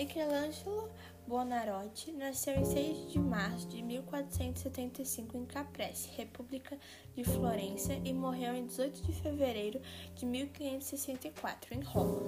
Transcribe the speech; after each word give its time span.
Michelangelo 0.00 0.88
Buonarroti 1.26 2.10
nasceu 2.12 2.54
em 2.54 2.64
6 2.64 3.12
de 3.12 3.18
março 3.18 3.68
de 3.68 3.82
1475 3.82 5.36
em 5.36 5.44
Caprese, 5.44 6.08
República 6.16 6.78
de 7.14 7.22
Florença, 7.22 7.92
e 8.02 8.10
morreu 8.14 8.54
em 8.54 8.64
18 8.64 9.02
de 9.02 9.12
fevereiro 9.12 9.78
de 10.14 10.24
1564 10.24 11.74
em 11.74 11.82
Roma. 11.82 12.18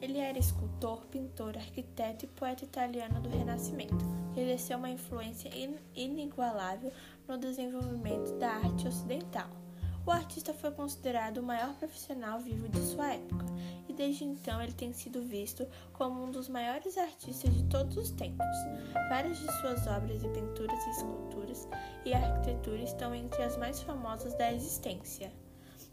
Ele 0.00 0.18
era 0.18 0.40
escultor, 0.40 1.06
pintor, 1.06 1.56
arquiteto 1.56 2.24
e 2.24 2.28
poeta 2.28 2.64
italiano 2.64 3.20
do 3.20 3.28
Renascimento, 3.28 4.04
que 4.34 4.40
exerceu 4.40 4.76
uma 4.76 4.90
influência 4.90 5.48
inigualável 5.94 6.90
no 7.28 7.38
desenvolvimento 7.38 8.36
da 8.38 8.50
arte 8.50 8.88
ocidental. 8.88 9.65
O 10.06 10.10
artista 10.12 10.54
foi 10.54 10.70
considerado 10.70 11.38
o 11.38 11.42
maior 11.42 11.74
profissional 11.74 12.38
vivo 12.38 12.68
de 12.68 12.80
sua 12.80 13.14
época, 13.14 13.44
e 13.88 13.92
desde 13.92 14.22
então 14.22 14.62
ele 14.62 14.72
tem 14.72 14.92
sido 14.92 15.20
visto 15.20 15.66
como 15.92 16.22
um 16.22 16.30
dos 16.30 16.48
maiores 16.48 16.96
artistas 16.96 17.52
de 17.52 17.64
todos 17.64 17.96
os 17.96 18.12
tempos. 18.12 18.46
Várias 19.08 19.36
de 19.36 19.50
suas 19.60 19.84
obras 19.88 20.22
e 20.22 20.28
pinturas 20.28 20.86
e 20.86 20.90
esculturas 20.90 21.68
e 22.04 22.14
arquitetura 22.14 22.82
estão 22.82 23.12
entre 23.12 23.42
as 23.42 23.56
mais 23.56 23.82
famosas 23.82 24.32
da 24.34 24.52
existência. 24.52 25.32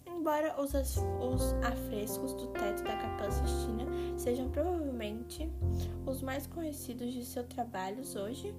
Embora 0.05 0.61
os, 0.61 0.73
os 0.75 1.53
afrescos 1.63 2.35
do 2.35 2.47
teto 2.49 2.83
da 2.83 2.95
Capela 2.95 3.31
Sistina 3.31 3.85
sejam 4.15 4.47
provavelmente 4.51 5.49
os 6.05 6.21
mais 6.21 6.45
conhecidos 6.45 7.13
de 7.13 7.25
seus 7.25 7.47
trabalhos 7.47 8.15
hoje, 8.15 8.53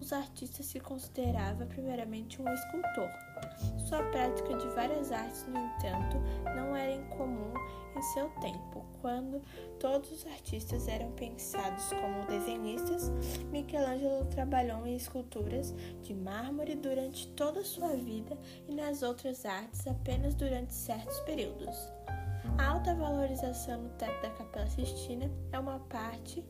os 0.00 0.12
artistas 0.12 0.66
se 0.66 0.80
considerava 0.80 1.64
primeiramente 1.64 2.42
um 2.42 2.52
escultor. 2.52 3.25
Sua 3.86 4.02
prática 4.10 4.56
de 4.56 4.66
várias 4.68 5.12
artes, 5.12 5.46
no 5.46 5.58
entanto, 5.58 6.16
não 6.56 6.76
era 6.76 6.92
incomum 6.92 7.52
em 7.96 8.02
seu 8.02 8.28
tempo. 8.40 8.84
Quando 9.00 9.40
todos 9.78 10.10
os 10.10 10.26
artistas 10.26 10.88
eram 10.88 11.10
pensados 11.12 11.88
como 11.90 12.26
desenhistas, 12.26 13.10
Michelangelo 13.50 14.24
trabalhou 14.26 14.86
em 14.86 14.96
esculturas 14.96 15.72
de 16.02 16.14
mármore 16.14 16.74
durante 16.74 17.28
toda 17.28 17.60
a 17.60 17.64
sua 17.64 17.94
vida 17.94 18.36
e 18.68 18.74
nas 18.74 19.02
outras 19.02 19.46
artes 19.46 19.86
apenas 19.86 20.34
durante 20.34 20.74
certos 20.74 21.18
períodos. 21.20 21.76
A 22.58 22.70
alta 22.70 22.94
valorização 22.94 23.82
no 23.82 23.88
teto 23.90 24.22
da 24.22 24.30
Capela 24.30 24.66
Sistina 24.66 25.30
é 25.52 25.58
uma 25.58 25.78
parte 25.80 26.44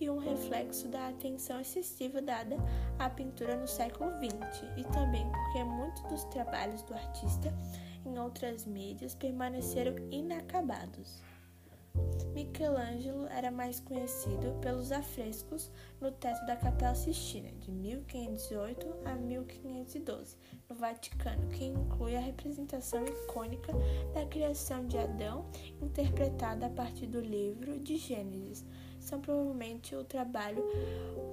e 0.00 0.08
um 0.08 0.18
reflexo 0.18 0.88
da 0.88 1.08
atenção 1.08 1.60
excessiva 1.60 2.22
dada 2.22 2.56
à 2.98 3.08
pintura 3.10 3.56
no 3.56 3.66
século 3.66 4.10
XX, 4.18 4.64
e 4.76 4.84
também 4.84 5.30
porque 5.30 5.64
muitos 5.64 6.02
dos 6.04 6.24
trabalhos 6.24 6.82
do 6.82 6.94
artista 6.94 7.52
em 8.04 8.18
outras 8.18 8.64
mídias 8.64 9.14
permaneceram 9.14 9.94
inacabados. 10.10 11.22
Michelangelo 12.32 13.26
era 13.26 13.50
mais 13.50 13.80
conhecido 13.80 14.56
pelos 14.60 14.92
afrescos 14.92 15.70
no 16.00 16.12
teto 16.12 16.46
da 16.46 16.54
Capela 16.54 16.94
Sistina, 16.94 17.50
de 17.60 17.72
1508 17.72 18.86
a 19.04 19.14
1512, 19.14 20.36
no 20.68 20.76
Vaticano, 20.76 21.48
que 21.48 21.64
inclui 21.64 22.16
a 22.16 22.20
representação 22.20 23.04
icônica 23.04 23.72
da 24.14 24.24
criação 24.26 24.86
de 24.86 24.96
Adão, 24.96 25.46
interpretada 25.82 26.66
a 26.66 26.70
partir 26.70 27.06
do 27.06 27.20
livro 27.20 27.80
de 27.80 27.96
Gênesis, 27.96 28.64
são 29.08 29.20
provavelmente 29.20 29.96
o 29.96 30.04
trabalho, 30.04 30.62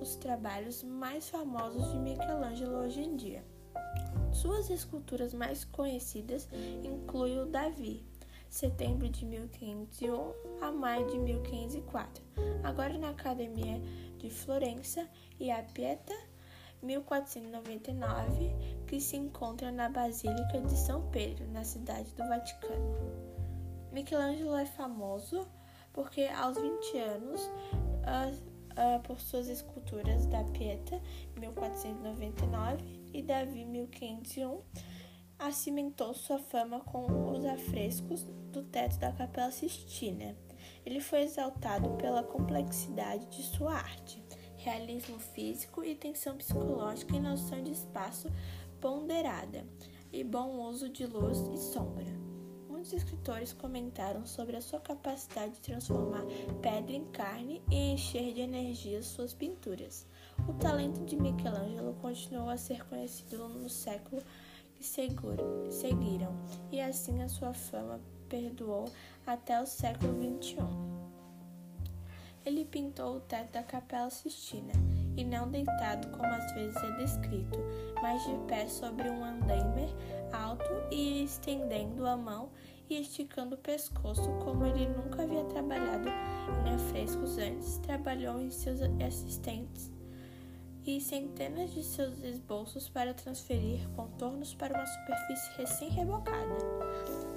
os 0.01 0.15
trabalhos 0.15 0.81
mais 0.81 1.29
famosos 1.29 1.91
de 1.91 1.99
Michelangelo 1.99 2.77
hoje 2.77 3.01
em 3.01 3.17
dia. 3.17 3.43
Suas 4.31 4.69
esculturas 4.69 5.33
mais 5.33 5.65
conhecidas 5.65 6.47
incluem 6.83 7.39
o 7.39 7.45
Davi, 7.45 8.05
setembro 8.49 9.09
de 9.09 9.25
1501 9.25 10.61
a 10.61 10.71
maio 10.71 11.05
de 11.07 11.19
1504, 11.19 12.23
agora 12.63 12.97
na 12.97 13.09
Academia 13.09 13.81
de 14.17 14.29
Florença, 14.29 15.07
e 15.37 15.51
a 15.51 15.61
Pieta, 15.61 16.15
1499, 16.81 18.55
que 18.87 19.01
se 19.01 19.17
encontra 19.17 19.69
na 19.71 19.89
Basílica 19.89 20.61
de 20.61 20.77
São 20.77 21.09
Pedro, 21.09 21.45
na 21.51 21.65
cidade 21.65 22.13
do 22.13 22.23
Vaticano. 22.27 22.95
Michelangelo 23.91 24.55
é 24.55 24.65
famoso 24.65 25.45
porque 25.95 26.23
aos 26.25 26.57
20 26.57 26.97
anos, 26.97 27.41
uh, 27.41 28.29
uh, 28.73 29.01
por 29.03 29.17
suas 29.17 29.47
esculturas 29.47 30.27
da 30.27 30.43
Pieta, 30.43 31.01
1499, 31.39 32.83
e 33.13 33.21
Davi, 33.21 33.63
1501, 33.63 34.61
acimentou 35.39 36.13
sua 36.13 36.37
fama 36.37 36.81
com 36.81 37.31
os 37.31 37.45
afrescos 37.45 38.23
do 38.51 38.61
teto 38.63 38.99
da 38.99 39.13
Capela 39.13 39.51
Sistina. 39.51 40.35
Ele 40.85 40.99
foi 40.99 41.21
exaltado 41.21 41.91
pela 41.91 42.23
complexidade 42.23 43.25
de 43.27 43.41
sua 43.41 43.75
arte, 43.75 44.21
realismo 44.57 45.17
físico 45.17 45.81
e 45.81 45.95
tensão 45.95 46.35
psicológica 46.35 47.15
e 47.15 47.21
noção 47.21 47.63
de 47.63 47.71
espaço 47.71 48.29
ponderada, 48.81 49.65
e 50.11 50.25
bom 50.25 50.59
uso 50.67 50.89
de 50.89 51.05
luz 51.05 51.37
e 51.53 51.57
sombra. 51.57 52.24
Muitos 52.85 53.01
escritores 53.01 53.51
comentaram 53.51 54.27
sobre 54.27 54.55
a 54.55 54.61
sua 54.61 54.79
capacidade 54.79 55.53
de 55.53 55.59
transformar 55.59 56.21
pedra 56.61 56.95
em 56.95 57.03
carne 57.05 57.59
e 57.71 57.93
encher 57.93 58.31
de 58.31 58.41
energia 58.41 59.01
suas 59.01 59.33
pinturas. 59.33 60.05
O 60.47 60.53
talento 60.53 61.03
de 61.03 61.15
Michelangelo 61.15 61.95
continuou 61.99 62.47
a 62.47 62.57
ser 62.57 62.85
conhecido 62.85 63.49
no 63.49 63.67
século 63.67 64.21
que 64.75 64.83
seguiram, 64.83 66.31
e 66.71 66.79
assim 66.79 67.23
a 67.23 67.27
sua 67.27 67.55
fama 67.55 67.99
perdoou 68.29 68.85
até 69.25 69.59
o 69.59 69.65
século 69.65 70.13
XXI. 70.39 70.57
Ele 72.45 72.65
pintou 72.65 73.15
o 73.15 73.21
teto 73.21 73.53
da 73.53 73.63
Capela 73.63 74.11
Sistina, 74.11 74.73
e 75.17 75.23
não 75.23 75.49
deitado 75.49 76.07
como 76.09 76.27
às 76.27 76.53
vezes 76.53 76.75
é 76.75 76.91
descrito, 76.97 77.57
mas 77.99 78.23
de 78.25 78.37
pé 78.47 78.67
sobre 78.67 79.09
um 79.09 79.23
andaime 79.23 79.87
alto 80.31 80.69
e 80.91 81.23
estendendo 81.23 82.05
a 82.05 82.15
mão 82.15 82.49
e 82.89 83.01
esticando 83.01 83.55
o 83.55 83.59
pescoço, 83.59 84.29
como 84.43 84.65
ele 84.65 84.87
nunca 84.87 85.23
havia 85.23 85.43
trabalhado 85.45 86.09
em 86.65 86.73
afrescos 86.73 87.37
antes, 87.37 87.77
trabalhou 87.79 88.39
em 88.39 88.49
seus 88.49 88.79
assistentes 88.81 89.91
e 90.85 91.01
centenas 91.01 91.73
de 91.73 91.83
seus 91.83 92.19
esboços 92.23 92.87
para 92.87 93.13
transferir 93.13 93.89
contornos 93.95 94.53
para 94.53 94.73
uma 94.75 94.85
superfície 94.85 95.57
recém-rebocada. 95.57 96.55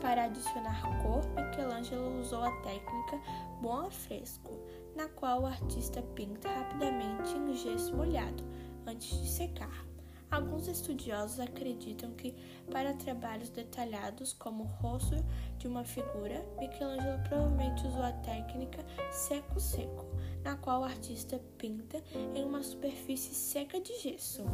Para 0.02 0.24
adicionar 0.24 1.02
cor, 1.02 1.22
Michelangelo 1.34 2.20
usou 2.20 2.44
a 2.44 2.50
técnica 2.60 3.20
bom 3.62 3.86
afresco, 3.86 4.52
na 4.94 5.08
qual 5.08 5.42
o 5.42 5.46
artista 5.46 6.02
pinta 6.14 6.48
rapidamente 6.48 7.32
em 7.34 7.54
gesso 7.56 7.96
molhado 7.96 8.44
antes 8.86 9.18
de 9.18 9.28
secar. 9.28 9.87
Alguns 10.30 10.68
estudiosos 10.68 11.40
acreditam 11.40 12.10
que, 12.12 12.34
para 12.70 12.92
trabalhos 12.94 13.48
detalhados 13.48 14.34
como 14.34 14.64
o 14.64 14.66
rosto 14.66 15.16
de 15.56 15.66
uma 15.66 15.84
figura, 15.84 16.44
Michelangelo 16.58 17.18
provavelmente 17.28 17.86
usou 17.86 18.02
a 18.02 18.12
técnica 18.12 18.84
seco-seco, 19.10 20.04
na 20.44 20.56
qual 20.56 20.82
o 20.82 20.84
artista 20.84 21.40
pinta 21.56 22.02
em 22.34 22.44
uma 22.44 22.62
superfície 22.62 23.34
seca 23.34 23.80
de 23.80 23.98
gesso. 24.00 24.44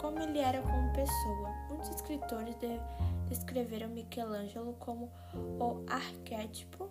Como 0.00 0.20
ele 0.20 0.38
era 0.38 0.62
como 0.62 0.92
pessoa, 0.92 1.50
muitos 1.68 1.88
escritores 1.88 2.54
descreveram 3.28 3.88
Michelangelo 3.88 4.74
como 4.74 5.10
o 5.34 5.84
arquétipo 5.88 6.88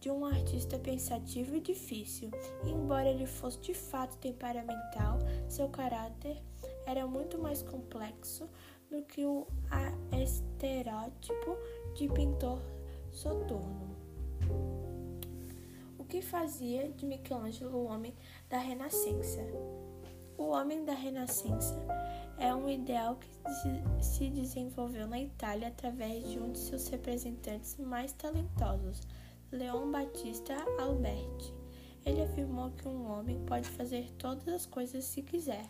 de 0.00 0.10
um 0.10 0.24
artista 0.26 0.78
pensativo 0.78 1.56
e 1.56 1.60
difícil. 1.60 2.30
Embora 2.64 3.08
ele 3.08 3.26
fosse 3.26 3.58
de 3.60 3.72
fato 3.72 4.16
temperamental, 4.18 5.18
seu 5.48 5.68
caráter 5.68 6.42
era 6.86 7.06
muito 7.06 7.36
mais 7.36 7.62
complexo 7.62 8.48
do 8.88 9.02
que 9.02 9.24
o 9.24 9.46
estereótipo 10.22 11.56
de 11.94 12.08
pintor 12.08 12.62
soturno. 13.10 13.96
O 15.98 16.04
que 16.04 16.22
fazia 16.22 16.88
de 16.90 17.04
Michelangelo 17.04 17.76
o 17.76 17.86
homem 17.86 18.14
da 18.48 18.58
Renascença? 18.58 19.42
O 20.38 20.44
homem 20.50 20.84
da 20.84 20.92
Renascença 20.92 21.76
é 22.38 22.54
um 22.54 22.68
ideal 22.68 23.16
que 23.16 24.04
se 24.04 24.30
desenvolveu 24.30 25.08
na 25.08 25.18
Itália 25.18 25.68
através 25.68 26.30
de 26.30 26.38
um 26.38 26.52
de 26.52 26.58
seus 26.58 26.86
representantes 26.88 27.76
mais 27.76 28.12
talentosos, 28.12 29.00
Leon 29.50 29.90
Battista 29.90 30.54
Alberti. 30.78 31.52
Ele 32.04 32.22
afirmou 32.22 32.70
que 32.70 32.86
um 32.86 33.10
homem 33.10 33.44
pode 33.46 33.68
fazer 33.68 34.12
todas 34.12 34.46
as 34.46 34.66
coisas 34.66 35.04
se 35.04 35.22
quiser. 35.22 35.68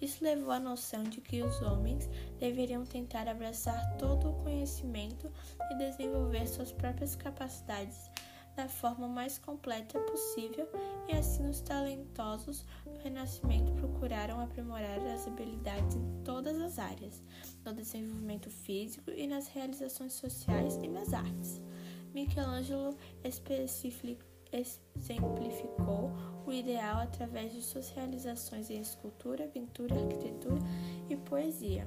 Isso 0.00 0.22
levou 0.22 0.50
à 0.50 0.60
noção 0.60 1.02
de 1.04 1.20
que 1.20 1.42
os 1.42 1.62
homens 1.62 2.08
deveriam 2.38 2.84
tentar 2.84 3.28
abraçar 3.28 3.96
todo 3.96 4.30
o 4.30 4.42
conhecimento 4.42 5.32
e 5.70 5.74
desenvolver 5.76 6.46
suas 6.46 6.72
próprias 6.72 7.16
capacidades 7.16 8.10
da 8.56 8.68
forma 8.68 9.06
mais 9.06 9.38
completa 9.38 9.98
possível, 10.00 10.66
e 11.08 11.12
assim 11.12 11.46
os 11.46 11.60
talentosos 11.60 12.64
do 12.84 12.98
Renascimento 13.02 13.70
procuraram 13.72 14.40
aprimorar 14.40 14.98
as 15.06 15.26
habilidades 15.26 15.94
em 15.94 16.22
todas 16.24 16.58
as 16.60 16.78
áreas, 16.78 17.22
no 17.64 17.74
desenvolvimento 17.74 18.50
físico 18.50 19.10
e 19.10 19.26
nas 19.26 19.48
realizações 19.48 20.14
sociais 20.14 20.76
e 20.76 20.88
nas 20.88 21.12
artes. 21.12 21.60
Michelangelo 22.14 22.96
exemplificou 24.52 26.12
o 26.46 26.52
ideal 26.52 27.00
através 27.00 27.52
de 27.52 27.62
socializações 27.62 28.70
em 28.70 28.80
escultura, 28.80 29.48
pintura, 29.48 29.94
arquitetura 29.94 30.58
e 31.08 31.16
poesia. 31.16 31.86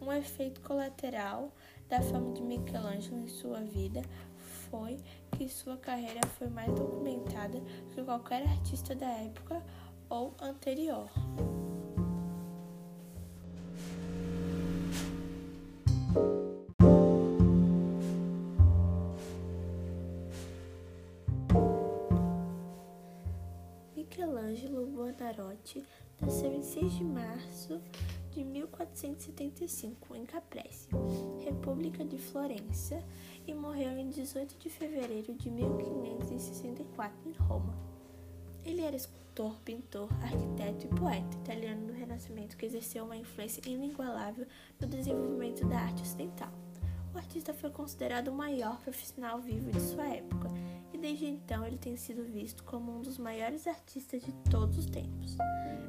Um 0.00 0.12
efeito 0.12 0.60
colateral 0.60 1.52
da 1.88 2.00
fama 2.00 2.32
de 2.32 2.42
Michelangelo 2.42 3.18
em 3.18 3.28
sua 3.28 3.60
vida 3.60 4.02
foi 4.70 4.98
que 5.32 5.48
sua 5.48 5.76
carreira 5.76 6.20
foi 6.38 6.48
mais 6.48 6.72
documentada 6.72 7.60
que 7.94 8.02
qualquer 8.02 8.42
artista 8.42 8.94
da 8.94 9.08
época 9.08 9.62
ou 10.08 10.34
anterior. 10.40 11.08
Michelangelo 24.44 24.86
Buonarroti 24.86 25.82
nasceu 26.20 26.52
em 26.52 26.62
6 26.62 26.92
de 26.92 27.04
março 27.04 27.80
de 28.30 28.44
1475 28.44 30.14
em 30.14 30.26
Caprese, 30.26 30.88
República 31.42 32.04
de 32.04 32.18
Florença, 32.18 33.02
e 33.46 33.54
morreu 33.54 33.96
em 33.96 34.10
18 34.10 34.58
de 34.58 34.68
fevereiro 34.68 35.32
de 35.32 35.50
1564 35.50 37.16
em 37.26 37.32
Roma. 37.32 37.74
Ele 38.64 38.82
era 38.82 38.96
escultor, 38.96 39.58
pintor, 39.64 40.08
arquiteto 40.22 40.86
e 40.86 40.88
poeta 40.88 41.36
italiano 41.38 41.86
do 41.86 41.94
Renascimento 41.94 42.56
que 42.56 42.66
exerceu 42.66 43.04
uma 43.04 43.16
influência 43.16 43.62
inigualável 43.66 44.46
no 44.78 44.86
desenvolvimento 44.86 45.66
da 45.66 45.78
arte 45.78 46.02
ocidental. 46.02 46.52
O 47.14 47.16
artista 47.18 47.54
foi 47.54 47.70
considerado 47.70 48.28
o 48.28 48.34
maior 48.34 48.78
profissional 48.80 49.40
vivo 49.40 49.70
de 49.70 49.80
sua 49.80 50.06
época 50.06 50.48
desde 51.04 51.26
então 51.26 51.66
ele 51.66 51.76
tem 51.76 51.98
sido 51.98 52.24
visto 52.24 52.64
como 52.64 52.90
um 52.90 53.02
dos 53.02 53.18
maiores 53.18 53.66
artistas 53.66 54.22
de 54.22 54.32
todos 54.50 54.78
os 54.78 54.86
tempos. 54.86 55.36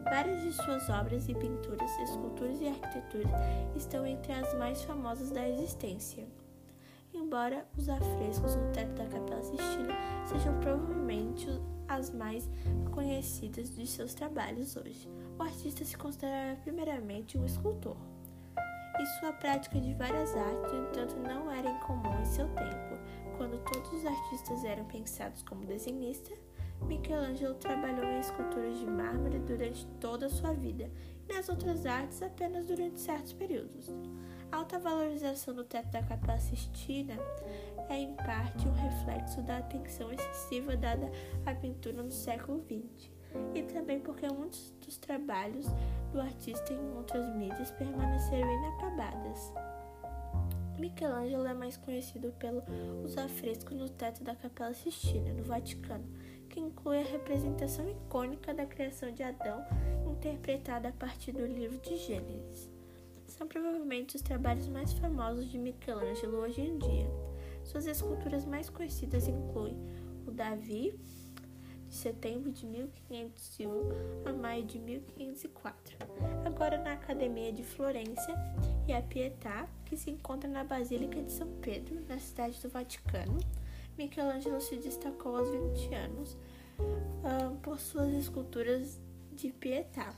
Várias 0.04 0.42
de 0.42 0.52
suas 0.52 0.90
obras 0.90 1.30
e 1.30 1.34
pinturas, 1.34 1.90
esculturas 2.00 2.60
e 2.60 2.68
arquiteturas 2.68 3.32
estão 3.78 4.06
entre 4.06 4.34
as 4.34 4.54
mais 4.56 4.84
famosas 4.84 5.32
da 5.32 5.48
existência. 5.48 6.28
Embora 7.14 7.66
os 7.78 7.88
afrescos 7.88 8.58
no 8.58 8.74
teto 8.74 8.94
da 8.96 9.06
Capela 9.06 9.42
Sistina 9.42 9.94
sejam 10.28 10.60
provavelmente 10.60 11.48
as 11.88 12.10
mais 12.10 12.50
conhecidas 12.92 13.74
de 13.74 13.88
seus 13.88 14.14
trabalhos 14.14 14.76
hoje, 14.76 15.10
o 15.40 15.44
artista 15.44 15.86
se 15.86 15.96
considera 15.96 16.58
primeiramente 16.58 17.38
um 17.38 17.46
escultor 17.46 17.96
e 19.00 19.06
sua 19.20 19.34
prática 19.34 19.80
de 19.80 19.94
várias 19.94 20.36
artes, 20.36 20.72
no 20.72 20.90
entanto, 20.90 21.16
não 21.20 21.52
era 21.52 21.70
incomum 21.70 22.22
em 22.22 22.26
seu 22.26 22.48
tempo. 22.50 22.96
Quando 23.38 23.62
todos 23.64 23.92
os 23.92 24.06
artistas 24.06 24.64
eram 24.64 24.86
pensados 24.86 25.44
como 25.44 25.66
desenhista, 25.66 26.32
Michelangelo 26.82 27.56
trabalhou 27.56 28.06
em 28.06 28.20
esculturas 28.20 28.78
de 28.80 28.86
mármore 28.86 29.40
durante 29.40 29.86
toda 30.00 30.28
a 30.28 30.30
sua 30.30 30.54
vida 30.54 30.90
e 31.28 31.34
nas 31.34 31.50
outras 31.50 31.86
artes 31.86 32.22
apenas 32.22 32.66
durante 32.66 33.00
certos 33.00 33.34
períodos. 33.34 33.90
A 34.52 34.58
alta 34.58 34.80
valorização 34.80 35.54
do 35.54 35.64
teto 35.64 35.90
da 35.92 36.04
Capela 36.04 36.38
Sistina 36.38 37.16
é 37.90 37.98
em 37.98 38.16
parte 38.16 38.68
um 38.68 38.74
reflexo 38.74 39.42
da 39.42 39.58
atenção 39.58 40.12
excessiva 40.12 40.78
dada 40.78 41.12
à 41.46 41.54
pintura 41.54 42.04
no 42.04 42.12
século 42.12 42.64
XX 42.64 43.10
e 43.54 43.64
também 43.64 44.00
porque 44.00 44.28
muitos 44.28 44.74
dos 44.82 44.98
trabalhos 44.98 45.66
do 46.12 46.22
artista 46.22 46.74
em 46.74 46.96
outras 46.96 47.36
mídias 47.36 47.72
permaneceram 47.72 48.50
inacabadas. 48.50 49.52
Michelangelo 50.80 51.48
é 51.48 51.54
mais 51.54 51.78
conhecido 51.78 52.34
pelos 52.34 53.18
afrescos 53.18 53.78
no 53.78 53.90
teto 53.90 54.24
da 54.24 54.36
Capela 54.36 54.74
Sistina, 54.74 55.34
no 55.34 55.44
Vaticano, 55.44 56.06
que 56.50 56.60
inclui 56.60 57.00
a 57.00 57.06
representação 57.06 57.90
icônica 57.90 58.54
da 58.54 58.66
criação 58.66 59.12
de 59.12 59.24
Adão, 59.24 59.66
interpretada 60.12 60.90
a 60.90 60.92
partir 60.92 61.32
do 61.32 61.46
livro 61.46 61.78
de 61.80 61.96
Gênesis. 61.98 62.70
São 63.28 63.48
provavelmente 63.48 64.16
os 64.16 64.22
trabalhos 64.22 64.68
mais 64.68 64.94
famosos 64.94 65.50
de 65.50 65.58
Michelangelo 65.58 66.38
hoje 66.38 66.62
em 66.62 66.78
dia. 66.78 67.10
Suas 67.64 67.86
esculturas 67.88 68.46
mais 68.46 68.70
conhecidas 68.70 69.28
incluem 69.28 69.76
o 70.28 70.32
Davi, 70.32 70.98
de 71.88 71.96
setembro 71.96 72.52
de 72.52 72.66
1501 72.66 73.70
a 74.26 74.34
maio 74.34 74.64
de 74.64 74.80
1504, 74.80 75.98
agora 76.46 76.78
na 76.78 76.94
Academia 76.94 77.52
de 77.52 77.64
Florença, 77.64 78.34
e 78.88 78.94
a 78.94 79.02
Pietà, 79.02 79.68
que 79.86 79.98
se 79.98 80.12
encontra 80.12 80.50
na 80.50 80.64
Basílica 80.64 81.22
de 81.22 81.32
São 81.32 81.48
Pedro, 81.62 82.04
na 82.08 82.20
cidade 82.20 82.60
do 82.62 82.70
Vaticano. 82.70 83.40
Michelangelo 83.98 84.62
se 84.62 84.76
destacou 84.76 85.38
aos 85.38 85.50
20 85.50 85.96
anos 85.96 86.38
uh, 86.80 87.56
por 87.64 87.80
suas 87.80 88.14
esculturas 88.14 89.00
de 89.32 89.52
Pietà, 89.52 90.14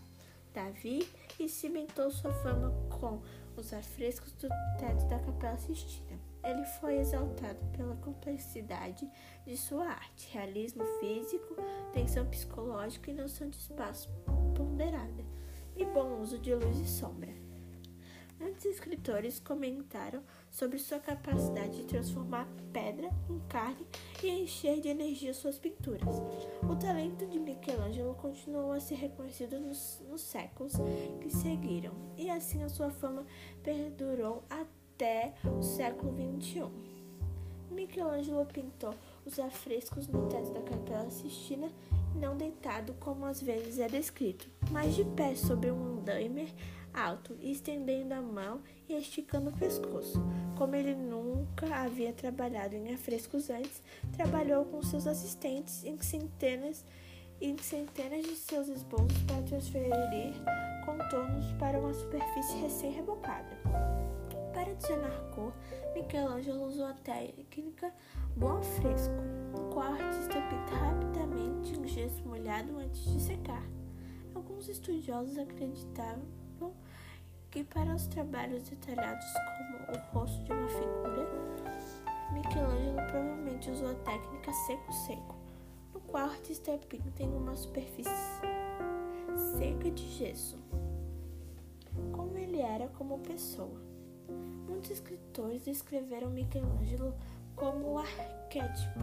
Davi, 0.54 1.08
e 1.40 1.48
cimentou 1.48 2.12
sua 2.12 2.34
fama 2.34 2.72
com 3.00 3.22
os 3.56 3.72
afrescos 3.72 4.34
do 4.34 4.50
teto 4.80 5.06
da 5.08 5.20
Capela 5.20 5.58
Sistina. 5.58 6.20
Ele 6.44 6.66
foi 6.80 6.98
exaltado 6.98 7.60
pela 7.76 7.96
complexidade 7.98 9.10
de 9.46 9.56
sua 9.56 9.86
arte, 9.86 10.30
realismo 10.34 10.84
físico, 11.00 11.56
tensão 11.94 12.26
psicológica 12.26 13.12
e 13.12 13.14
noção 13.14 13.50
de 13.50 13.58
espaço 13.58 14.10
ponderada, 14.56 15.24
e 15.76 15.86
bom 15.86 16.20
uso 16.22 16.40
de 16.40 16.54
luz 16.54 16.80
e 16.80 16.88
sombra. 16.88 17.47
Escritores 18.70 19.40
comentaram 19.40 20.22
sobre 20.52 20.78
sua 20.78 21.00
capacidade 21.00 21.78
de 21.78 21.84
transformar 21.86 22.48
pedra 22.72 23.10
em 23.30 23.40
carne 23.48 23.88
e 24.22 24.28
encher 24.28 24.82
de 24.82 24.90
energia 24.90 25.34
suas 25.34 25.58
pinturas. 25.58 26.22
O 26.70 26.76
talento 26.76 27.26
de 27.26 27.40
Michelangelo 27.40 28.14
continuou 28.16 28.74
a 28.74 28.80
ser 28.80 28.96
reconhecido 28.96 29.60
nos, 29.60 30.02
nos 30.10 30.22
séculos 30.22 30.74
que 31.22 31.30
seguiram, 31.30 31.94
e 32.18 32.30
assim 32.30 32.62
a 32.64 32.70
sua 32.70 32.92
fama 32.92 33.26
perdurou 33.64 34.44
até 34.50 35.34
o 35.58 35.62
século 35.64 36.14
XXI. 36.42 36.98
Michelangelo 37.72 38.46
pintou 38.46 38.94
os 39.26 39.40
afrescos 39.40 40.08
no 40.08 40.28
teto 40.28 40.52
da 40.52 40.62
Capela 40.62 41.10
Sistina, 41.10 41.72
não 42.16 42.36
deitado 42.36 42.94
como 43.00 43.26
às 43.26 43.42
vezes 43.42 43.80
é 43.80 43.88
descrito, 43.88 44.50
mas 44.72 44.96
de 44.96 45.04
pé 45.04 45.36
sobre 45.36 45.72
um 45.72 46.00
andaime 46.00 46.54
alto, 46.98 47.38
estendendo 47.42 48.14
a 48.14 48.22
mão 48.22 48.62
e 48.90 48.96
esticando 48.96 49.50
o 49.50 49.58
pescoço. 49.58 50.22
Como 50.58 50.76
ele 50.76 50.96
nunca 50.96 51.68
havia 51.76 52.12
trabalhado 52.12 52.76
em 52.76 52.94
afrescos 52.94 53.50
antes, 53.50 53.82
trabalhou 54.16 54.66
com 54.66 54.82
seus 54.82 55.06
assistentes 55.06 55.84
em 55.84 56.00
centenas 56.02 56.84
em 57.40 57.56
centenas 57.60 58.26
de 58.26 58.36
seus 58.36 58.68
esboços 58.68 59.22
para 59.28 59.44
transferir 59.44 60.34
contornos 60.84 61.52
para 61.60 61.80
uma 61.80 61.94
superfície 61.94 62.58
recém-rebocada. 62.58 63.56
Para 64.54 64.72
adicionar 64.72 65.30
cor, 65.36 65.54
Michelangelo 65.94 66.66
usou 66.66 66.88
a 66.88 66.94
técnica 66.94 67.94
bom 68.36 68.60
fresco, 68.64 69.14
qual 69.72 69.92
o 69.92 70.02
artista 70.02 70.42
pinta 70.50 70.76
rapidamente 70.76 71.78
um 71.78 71.88
gesso 71.88 72.28
molhado 72.28 72.76
antes 72.80 73.04
de 73.04 73.22
secar. 73.22 73.64
Alguns 74.34 74.68
estudiosos 74.68 75.38
acreditavam 75.38 76.24
que 77.58 77.64
para 77.64 77.96
os 77.96 78.06
trabalhos 78.06 78.70
detalhados 78.70 79.26
como 79.34 79.98
o 79.98 80.12
rosto 80.14 80.44
de 80.44 80.52
uma 80.52 80.70
figura, 80.70 81.28
Michelangelo 82.32 82.98
provavelmente 83.10 83.72
usou 83.72 83.90
a 83.90 83.96
técnica 83.96 84.54
seco-seco, 84.54 85.36
no 85.92 86.00
qual 86.02 86.28
o 86.28 86.30
artista 86.30 86.78
pinta 86.88 87.24
em 87.24 87.34
uma 87.34 87.56
superfície 87.56 88.12
seca 89.58 89.90
de 89.90 90.08
gesso, 90.08 90.56
como 92.12 92.38
ele 92.38 92.62
era 92.62 92.90
como 92.90 93.18
pessoa. 93.22 93.82
Muitos 94.68 94.92
escritores 94.92 95.64
descreveram 95.66 96.30
Michelangelo 96.30 97.16
como 97.56 97.94
o 97.94 97.98
arquétipo 97.98 99.00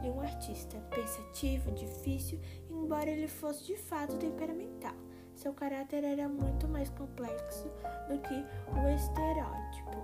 de 0.00 0.10
um 0.10 0.20
artista 0.20 0.78
pensativo, 0.94 1.72
difícil, 1.72 2.38
embora 2.70 3.10
ele 3.10 3.26
fosse 3.26 3.64
de 3.64 3.76
fato 3.76 4.16
temperamental. 4.16 4.94
Seu 5.40 5.54
caráter 5.54 6.04
era 6.04 6.28
muito 6.28 6.68
mais 6.68 6.90
complexo 6.90 7.64
do 8.10 8.18
que 8.18 8.44
o 8.78 8.88
estereótipo 8.94 9.96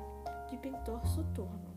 de 0.49 0.57
pintor 0.57 1.07
soturno. 1.07 1.76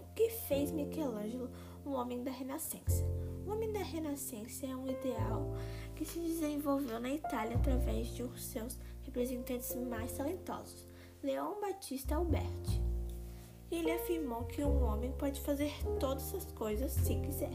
O 0.00 0.14
que 0.16 0.28
fez 0.30 0.72
Michelangelo 0.72 1.48
um 1.86 1.92
homem 1.92 2.24
da 2.24 2.32
Renascença? 2.32 3.04
O 3.46 3.52
homem 3.52 3.72
da 3.72 3.84
Renascença 3.84 4.66
é 4.66 4.74
um 4.74 4.88
ideal 4.88 5.54
que 5.94 6.04
se 6.04 6.18
desenvolveu 6.18 6.98
na 6.98 7.10
Itália 7.10 7.54
através 7.54 8.08
de 8.08 8.24
um 8.24 8.36
seus 8.36 8.76
representantes 9.04 9.72
mais 9.76 10.10
talentosos, 10.10 10.88
Leon 11.22 11.60
Batista 11.60 12.16
Alberti. 12.16 12.82
Ele 13.70 13.92
afirmou 13.92 14.42
que 14.46 14.64
um 14.64 14.82
homem 14.82 15.12
pode 15.12 15.40
fazer 15.40 15.72
todas 16.00 16.34
as 16.34 16.46
coisas 16.46 16.90
se 16.90 17.14
quiser. 17.14 17.54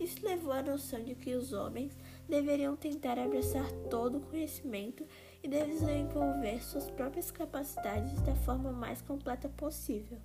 Isso 0.00 0.26
levou 0.26 0.52
à 0.52 0.62
noção 0.62 1.02
de 1.04 1.14
que 1.14 1.34
os 1.34 1.52
homens 1.52 1.96
deveriam 2.28 2.76
tentar 2.76 3.18
abraçar 3.18 3.70
todo 3.90 4.18
o 4.18 4.20
conhecimento 4.20 5.04
e 5.42 5.48
desenvolver 5.48 6.62
suas 6.62 6.90
próprias 6.90 7.30
capacidades 7.30 8.20
da 8.22 8.34
forma 8.34 8.72
mais 8.72 9.00
completa 9.00 9.48
possível. 9.48 10.18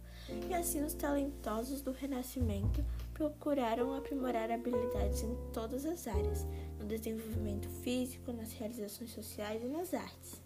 E 0.49 0.53
assim 0.53 0.83
os 0.83 0.93
talentosos 0.93 1.81
do 1.81 1.91
Renascimento 1.91 2.83
procuraram 3.13 3.93
aprimorar 3.93 4.49
habilidades 4.49 5.23
em 5.23 5.35
todas 5.53 5.85
as 5.85 6.07
áreas, 6.07 6.47
no 6.79 6.85
desenvolvimento 6.85 7.69
físico, 7.83 8.31
nas 8.31 8.53
realizações 8.53 9.11
sociais 9.11 9.61
e 9.63 9.67
nas 9.67 9.93
artes. 9.93 10.41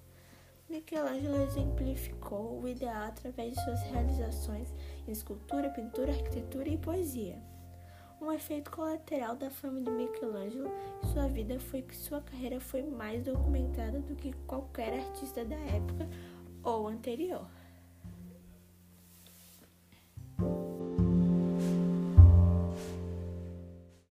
Michelangelo 0.68 1.44
exemplificou 1.44 2.60
o 2.60 2.68
ideal 2.68 3.04
através 3.04 3.54
de 3.54 3.64
suas 3.64 3.82
realizações 3.84 4.74
em 5.08 5.12
escultura, 5.12 5.70
pintura, 5.70 6.12
arquitetura 6.12 6.68
e 6.68 6.78
poesia. 6.78 7.55
Um 8.22 8.32
efeito 8.32 8.72
colateral 8.72 9.36
da 9.36 9.50
fama 9.50 9.82
de 9.82 9.92
Michelangelo 9.92 10.72
em 11.04 11.08
sua 11.08 11.28
vida 11.28 11.60
foi 11.60 11.82
que 11.82 11.96
sua 11.96 12.22
carreira 12.22 12.60
foi 12.60 12.82
mais 12.82 13.22
documentada 13.24 14.00
do 14.00 14.16
que 14.16 14.34
qualquer 14.48 14.94
artista 14.94 15.44
da 15.44 15.58
época 15.58 16.10
ou 16.64 16.88
anterior. 16.88 17.46